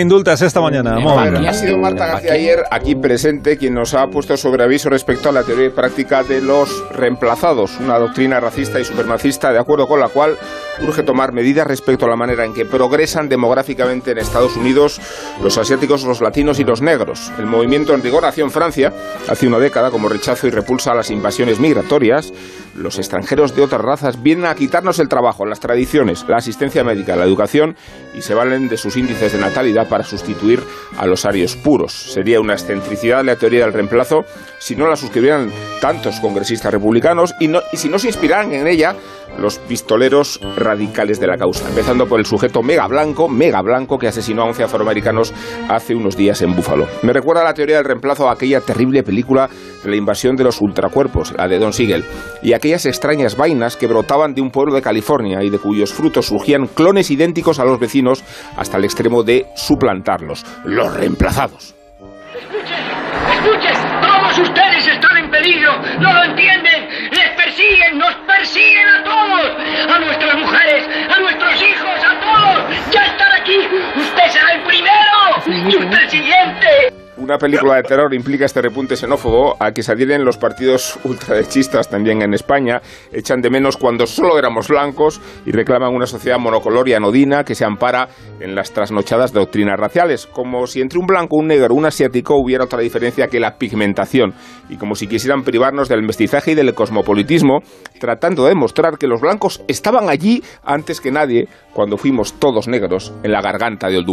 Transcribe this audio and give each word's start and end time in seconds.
indultas 0.00 0.42
esta 0.42 0.60
mañana? 0.60 0.96
ha 0.96 1.54
sido 1.54 1.78
Marta 1.78 2.06
García 2.06 2.32
ayer 2.32 2.64
aquí 2.70 2.94
presente 2.94 3.56
quien 3.56 3.74
nos 3.74 3.94
ha 3.94 4.06
puesto 4.08 4.36
sobre 4.36 4.64
aviso 4.64 4.90
respecto 4.90 5.28
a 5.28 5.32
la 5.32 5.42
teoría 5.42 5.66
y 5.66 5.70
práctica 5.70 6.22
de 6.22 6.40
los 6.40 6.68
reemplazados, 6.90 7.78
una 7.80 7.98
doctrina 7.98 8.40
racista 8.40 8.80
y 8.80 8.84
supremacista 8.84 9.52
de 9.52 9.58
acuerdo 9.58 9.86
con 9.86 10.00
la 10.00 10.08
cual 10.08 10.36
urge 10.82 11.02
tomar 11.02 11.32
medidas 11.32 11.66
respecto 11.66 12.06
a 12.06 12.08
la 12.08 12.16
manera 12.16 12.44
en 12.44 12.52
que 12.52 12.64
progresan 12.64 13.28
demográficamente 13.28 14.10
en 14.10 14.18
Estados 14.18 14.56
Unidos 14.56 15.00
los 15.42 15.58
asiáticos, 15.58 16.04
los 16.04 16.20
latinos 16.20 16.58
y 16.58 16.64
los 16.64 16.82
negros. 16.82 17.32
El 17.38 17.46
movimiento 17.46 17.94
en 17.94 18.02
rigor 18.02 18.22
nació 18.22 18.44
en 18.44 18.50
Francia 18.50 18.92
hace 19.28 19.46
una 19.46 19.58
década 19.58 19.90
como 19.90 20.08
rechazo 20.08 20.46
y 20.46 20.50
repulsa 20.50 20.92
a 20.92 20.94
las 20.94 21.10
invasiones 21.10 21.58
migratorias. 21.58 22.32
Los 22.74 22.98
extranjeros 22.98 23.54
de 23.54 23.62
otras 23.62 23.80
razas 23.80 24.22
vienen 24.22 24.46
a 24.46 24.54
quitarnos 24.54 24.98
el 24.98 25.08
trabajo, 25.08 25.46
las 25.46 25.60
tradiciones, 25.60 26.24
la 26.28 26.38
asistencia 26.38 26.82
médica, 26.82 27.16
la 27.16 27.24
educación 27.24 27.76
y 28.14 28.22
se 28.22 28.34
valen 28.34 28.68
de 28.68 28.76
sus 28.76 28.96
índices 28.96 29.32
de 29.32 29.38
natalidad 29.38 29.88
para 29.88 30.04
sustituir 30.04 30.60
a 30.98 31.06
los 31.06 31.24
arios 31.24 31.56
puros. 31.56 31.92
Sería 31.92 32.40
una 32.40 32.54
excentricidad 32.54 33.24
la 33.24 33.36
teoría 33.36 33.64
del 33.64 33.72
reemplazo 33.72 34.24
si 34.58 34.74
no 34.76 34.88
la 34.88 34.96
suscribieran 34.96 35.52
tantos 35.80 36.20
congresistas 36.20 36.72
republicanos 36.72 37.34
y, 37.38 37.50
y 37.72 37.76
si 37.76 37.88
no 37.88 37.98
se 37.98 38.08
inspiraran 38.08 38.52
en 38.52 38.66
ella 38.66 38.96
los 39.38 39.58
pistoleros 39.58 40.40
radicales 40.56 41.20
de 41.20 41.26
la 41.26 41.36
causa, 41.36 41.68
empezando 41.68 42.06
por 42.06 42.20
el 42.20 42.26
sujeto 42.26 42.62
mega 42.62 42.86
blanco, 42.86 43.28
mega 43.28 43.60
blanco 43.62 43.98
que 43.98 44.08
asesinó 44.08 44.42
a 44.42 44.46
11 44.46 44.64
afroamericanos 44.64 45.32
hace 45.68 45.94
unos 45.94 46.16
días 46.16 46.42
en 46.42 46.54
Búfalo. 46.54 46.86
Me 47.02 47.12
recuerda 47.12 47.44
la 47.44 47.54
teoría 47.54 47.76
del 47.76 47.84
reemplazo 47.84 48.28
a 48.28 48.32
aquella 48.32 48.60
terrible 48.60 49.02
película 49.02 49.48
de 49.82 49.90
la 49.90 49.96
invasión 49.96 50.36
de 50.36 50.44
los 50.44 50.60
ultracuerpos, 50.60 51.32
la 51.36 51.48
de 51.48 51.58
Don 51.58 51.72
Siegel, 51.72 52.04
y 52.42 52.52
aquellas 52.52 52.86
extrañas 52.86 53.36
vainas 53.36 53.76
que 53.76 53.86
brotaban 53.86 54.34
de 54.34 54.42
un 54.42 54.50
pueblo 54.50 54.74
de 54.74 54.82
California 54.82 55.42
y 55.42 55.50
de 55.50 55.58
cuyos 55.58 55.92
frutos 55.92 56.26
surgían 56.26 56.66
clones 56.66 57.10
idénticos 57.10 57.58
a 57.58 57.64
los 57.64 57.78
vecinos 57.78 58.24
hasta 58.56 58.78
el 58.78 58.84
extremo 58.84 59.22
de 59.22 59.46
suplantarlos, 59.56 60.44
los 60.64 60.94
reemplazados. 60.94 61.74
Escuchen, 62.34 62.84
escuchen, 63.32 64.00
todos 64.00 64.38
ustedes 64.38 64.88
están 64.88 65.16
en 65.16 65.30
peligro, 65.30 65.63
una 77.16 77.38
película 77.38 77.76
de 77.76 77.84
terror 77.84 78.12
implica 78.12 78.44
este 78.44 78.60
repunte 78.60 78.96
xenófobo 78.96 79.56
a 79.60 79.72
que 79.72 79.82
se 79.82 79.92
adhieren 79.92 80.24
los 80.24 80.36
partidos 80.36 80.98
ultraderechistas 81.04 81.88
también 81.88 82.22
en 82.22 82.34
España, 82.34 82.82
echan 83.12 83.40
de 83.40 83.50
menos 83.50 83.76
cuando 83.76 84.06
solo 84.06 84.38
éramos 84.38 84.68
blancos 84.68 85.20
y 85.46 85.52
reclaman 85.52 85.94
una 85.94 86.06
sociedad 86.06 86.38
monocolor 86.38 86.88
y 86.88 86.94
anodina 86.94 87.44
que 87.44 87.54
se 87.54 87.64
ampara 87.64 88.08
en 88.40 88.54
las 88.54 88.72
trasnochadas 88.72 89.32
doctrinas 89.32 89.78
raciales, 89.78 90.26
como 90.26 90.66
si 90.66 90.80
entre 90.80 90.98
un 90.98 91.06
blanco, 91.06 91.36
un 91.36 91.46
negro, 91.46 91.74
un 91.74 91.86
asiático 91.86 92.34
hubiera 92.36 92.64
otra 92.64 92.80
diferencia 92.80 93.28
que 93.28 93.40
la 93.40 93.56
pigmentación, 93.56 94.34
y 94.68 94.76
como 94.76 94.94
si 94.94 95.06
quisieran 95.06 95.44
privarnos 95.44 95.88
del 95.88 96.02
mestizaje 96.02 96.52
y 96.52 96.54
del 96.54 96.74
cosmopolitismo, 96.74 97.60
tratando 98.00 98.42
de 98.42 98.50
demostrar 98.50 98.98
que 98.98 99.06
los 99.06 99.20
blancos 99.20 99.62
estaban 99.68 100.08
allí 100.08 100.42
antes 100.64 101.00
que 101.00 101.12
nadie 101.12 101.48
cuando 101.72 101.96
fuimos 101.96 102.34
todos 102.34 102.68
negros 102.68 103.14
en 103.22 103.32
la 103.32 103.40
garganta 103.40 103.88
de 103.88 103.98
Old 103.98 104.08